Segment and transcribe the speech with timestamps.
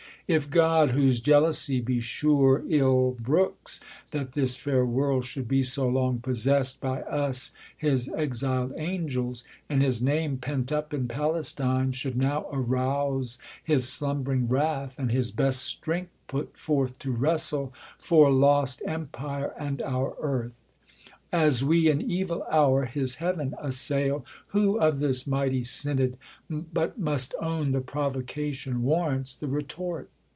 [0.27, 3.81] If God whose jealousy be sure ill brooks
[4.11, 9.81] That this fair world should be so long possessed By us his exil'd angels, and
[9.81, 15.63] his name, Pent up in Palestine, should now arouse His slumbering wrath, and his best
[15.63, 20.55] strength pr.t forth To \\Testle for lost empire, and our earth.
[21.33, 26.17] As we in evil hour his heaven, assail, Who of this mighty synod
[26.49, 30.09] blit must own The provocation waiTants the retort